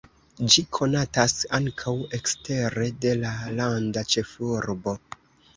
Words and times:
Ĝi 0.53 0.61
konatas 0.77 1.35
ankaŭ 1.57 1.93
ekstere 2.19 2.87
de 3.05 3.13
la 3.21 3.35
landa 3.61 4.05
ĉefurbo. 4.15 4.99